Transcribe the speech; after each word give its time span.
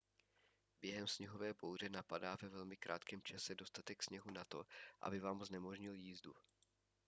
během 0.81 1.07
sněhové 1.07 1.53
bouře 1.53 1.89
napadá 1.89 2.37
ve 2.41 2.49
velmi 2.49 2.77
krátkém 2.77 3.21
čase 3.23 3.55
dostatek 3.55 4.03
sněhu 4.03 4.31
na 4.31 4.45
to 4.45 4.65
aby 5.01 5.19
vám 5.19 5.43
znemožnil 5.45 5.93
jízdu 5.93 6.33